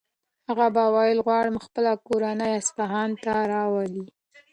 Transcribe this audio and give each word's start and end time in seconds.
هغه 0.47 0.67
به 0.75 0.83
ویل 0.95 1.19
چې 1.21 1.25
غواړي 1.25 1.51
خپله 1.65 1.91
کورنۍ 2.07 2.51
اصفهان 2.61 3.09
ته 3.23 3.33
راولي. 3.53 4.05